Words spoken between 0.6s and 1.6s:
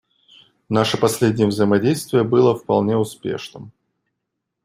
Наше последнее